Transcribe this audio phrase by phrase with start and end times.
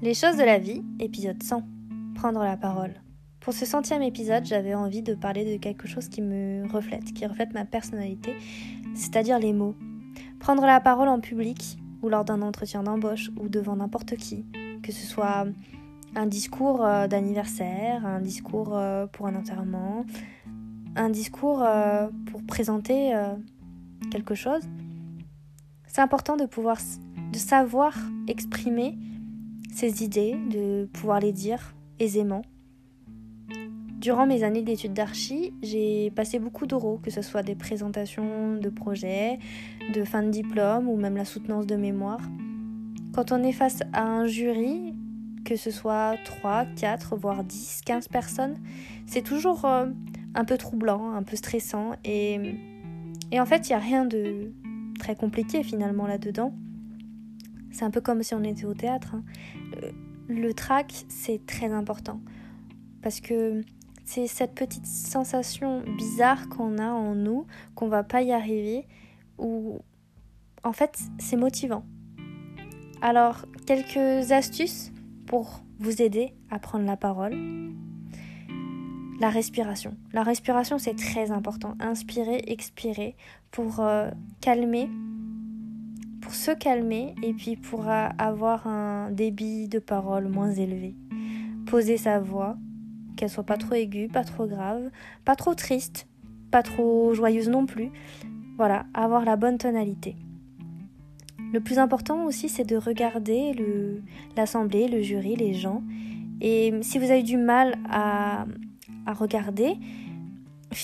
[0.00, 1.60] Les choses de la vie, épisode 100.
[2.14, 2.94] Prendre la parole.
[3.40, 7.26] Pour ce centième épisode, j'avais envie de parler de quelque chose qui me reflète, qui
[7.26, 8.32] reflète ma personnalité,
[8.94, 9.74] c'est-à-dire les mots.
[10.38, 14.46] Prendre la parole en public, ou lors d'un entretien d'embauche, ou devant n'importe qui,
[14.84, 15.46] que ce soit
[16.14, 20.06] un discours euh, d'anniversaire, un discours euh, pour un enterrement,
[20.94, 23.20] un discours euh, pour présenter
[24.12, 24.62] quelque chose.
[25.88, 26.78] C'est important de pouvoir,
[27.32, 27.94] de savoir
[28.28, 28.96] exprimer
[29.72, 32.42] ses idées, de pouvoir les dire aisément.
[33.98, 38.68] Durant mes années d'études d'archi, j'ai passé beaucoup d'oraux, que ce soit des présentations de
[38.68, 39.40] projets,
[39.92, 42.20] de fin de diplôme ou même la soutenance de mémoire.
[43.12, 44.94] Quand on est face à un jury,
[45.44, 48.56] que ce soit 3, 4, voire 10, 15 personnes,
[49.06, 49.86] c'est toujours euh,
[50.36, 52.38] un peu troublant, un peu stressant et,
[53.32, 54.52] et en fait, il n'y a rien de
[55.00, 56.52] très compliqué finalement là-dedans.
[57.70, 59.14] C'est un peu comme si on était au théâtre.
[59.14, 59.22] Hein.
[60.28, 62.20] Le, trac, c'est très important.
[63.02, 63.62] Parce que
[64.04, 68.86] c'est cette petite sensation bizarre qu'on a en nous, qu'on va pas y arriver,
[69.38, 69.80] ou
[70.64, 71.84] en fait, c'est motivant.
[73.00, 74.92] Alors, quelques astuces
[75.26, 77.36] pour vous aider à prendre la parole.
[79.20, 79.96] La respiration.
[80.12, 81.74] La respiration, c'est très important.
[81.80, 83.16] Inspirer, expirer
[83.50, 84.88] pour euh, calmer
[86.38, 90.94] se calmer et puis pour avoir un débit de parole moins élevé.
[91.66, 92.56] Poser sa voix,
[93.16, 94.90] qu'elle soit pas trop aiguë, pas trop grave,
[95.24, 96.06] pas trop triste,
[96.52, 97.90] pas trop joyeuse non plus.
[98.56, 100.14] Voilà, avoir la bonne tonalité.
[101.52, 103.54] Le plus important aussi, c'est de regarder
[104.36, 105.82] l'assemblée, le, jury, les gens.
[106.40, 108.46] Et si vous avez du mal à,
[109.06, 109.76] à regarder,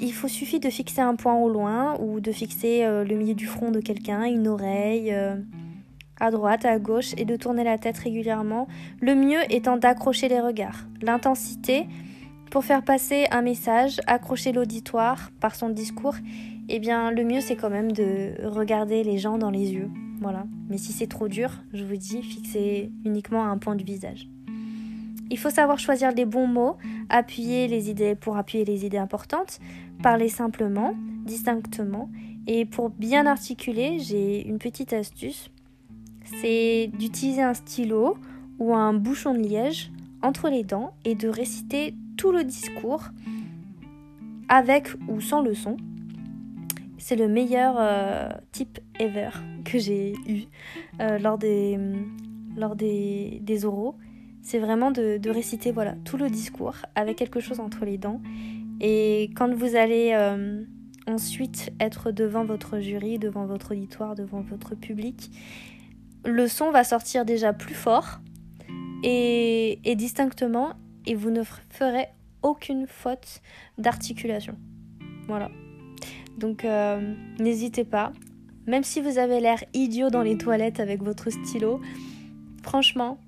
[0.00, 3.34] il faut suffit de fixer un point au loin ou de fixer euh, le milieu
[3.34, 5.36] du front de quelqu'un, une oreille, euh,
[6.20, 8.68] à droite, à gauche et de tourner la tête régulièrement.
[9.00, 10.86] Le mieux étant d'accrocher les regards.
[11.00, 11.86] L'intensité
[12.50, 16.14] pour faire passer un message, accrocher l'auditoire par son discours,
[16.68, 19.90] eh bien le mieux c'est quand même de regarder les gens dans les yeux.
[20.20, 20.44] Voilà.
[20.68, 24.28] Mais si c'est trop dur, je vous dis, fixez uniquement un point du visage.
[25.32, 26.76] Il faut savoir choisir les bons mots,
[27.08, 29.60] appuyer les idées pour appuyer les idées importantes,
[30.02, 30.94] parler simplement,
[31.24, 32.10] distinctement.
[32.46, 35.50] Et pour bien articuler, j'ai une petite astuce.
[36.38, 38.18] C'est d'utiliser un stylo
[38.58, 43.04] ou un bouchon de liège entre les dents et de réciter tout le discours
[44.50, 45.78] avec ou sans le son.
[46.98, 49.30] C'est le meilleur euh, type ever
[49.64, 50.42] que j'ai eu
[51.00, 51.78] euh, lors des,
[52.54, 53.96] lors des, des oraux
[54.42, 58.20] c'est vraiment de, réciter voilà tout le discours avec quelque chose entre les dents.
[58.80, 60.64] Et quand vous allez euh,
[61.06, 65.30] ensuite être devant votre jury, devant votre auditoire, devant votre public,
[66.24, 68.20] le son va sortir déjà plus fort
[69.02, 70.74] et, distinctement
[71.06, 72.08] et vous ne ferez
[72.42, 73.40] aucune faute
[73.78, 74.56] d'articulation.
[75.28, 75.50] Voilà.
[76.38, 78.12] Donc euh, n'hésitez pas.
[78.66, 81.80] Même si vous avez l'air idiot dans les toilettes avec votre stylo,
[82.62, 83.18] franchement,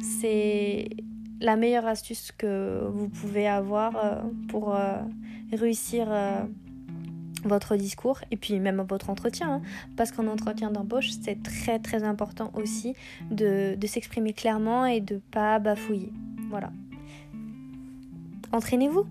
[0.00, 0.88] c'est
[1.40, 4.96] la meilleure astuce que vous pouvez avoir euh, pour euh,
[5.52, 6.42] réussir euh,
[7.44, 9.54] votre discours et puis même votre entretien.
[9.54, 9.62] Hein.
[9.96, 12.94] parce qu'en entretien d'embauche, c'est très très important aussi
[13.30, 16.12] de, de s'exprimer clairement et de pas bafouiller.
[16.50, 16.70] Voilà.
[18.52, 19.06] Entraînez-vous